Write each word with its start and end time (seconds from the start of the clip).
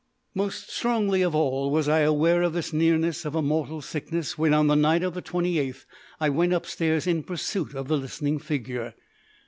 Most 0.33 0.71
strongly 0.71 1.21
of 1.21 1.35
all 1.35 1.69
was 1.69 1.87
I 1.87 1.99
aware 1.99 2.41
of 2.41 2.53
this 2.53 2.73
nearness 2.73 3.23
of 3.23 3.35
a 3.35 3.41
mortal 3.43 3.83
sickness 3.83 4.35
when, 4.35 4.51
on 4.51 4.65
the 4.65 4.73
night 4.73 5.03
of 5.03 5.13
the 5.13 5.21
28th, 5.21 5.85
I 6.19 6.27
went 6.27 6.53
upstairs 6.53 7.05
in 7.05 7.21
pursuit 7.21 7.75
of 7.75 7.87
the 7.87 7.97
listening 7.97 8.39
figure. 8.39 8.95